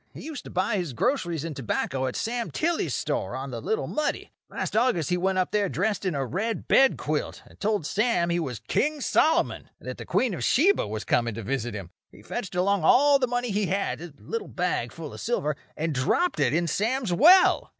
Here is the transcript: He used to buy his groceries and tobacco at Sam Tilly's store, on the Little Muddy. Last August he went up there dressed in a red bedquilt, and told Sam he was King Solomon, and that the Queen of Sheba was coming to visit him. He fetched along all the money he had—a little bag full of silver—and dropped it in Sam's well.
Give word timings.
He 0.15 0.21
used 0.21 0.43
to 0.45 0.49
buy 0.49 0.77
his 0.77 0.93
groceries 0.93 1.43
and 1.45 1.55
tobacco 1.55 2.07
at 2.07 2.15
Sam 2.15 2.49
Tilly's 2.49 2.95
store, 2.95 3.35
on 3.35 3.51
the 3.51 3.61
Little 3.61 3.85
Muddy. 3.85 4.31
Last 4.49 4.75
August 4.75 5.11
he 5.11 5.15
went 5.15 5.37
up 5.37 5.51
there 5.51 5.69
dressed 5.69 6.05
in 6.05 6.15
a 6.15 6.25
red 6.25 6.67
bedquilt, 6.67 7.43
and 7.45 7.59
told 7.59 7.85
Sam 7.85 8.31
he 8.31 8.39
was 8.39 8.61
King 8.67 8.99
Solomon, 9.01 9.69
and 9.79 9.87
that 9.87 9.99
the 9.99 10.05
Queen 10.07 10.33
of 10.33 10.43
Sheba 10.43 10.87
was 10.87 11.03
coming 11.03 11.35
to 11.35 11.43
visit 11.43 11.75
him. 11.75 11.91
He 12.11 12.23
fetched 12.23 12.55
along 12.55 12.83
all 12.83 13.19
the 13.19 13.27
money 13.27 13.51
he 13.51 13.67
had—a 13.67 14.13
little 14.17 14.47
bag 14.47 14.91
full 14.91 15.13
of 15.13 15.21
silver—and 15.21 15.93
dropped 15.93 16.39
it 16.39 16.51
in 16.51 16.65
Sam's 16.65 17.13
well. 17.13 17.69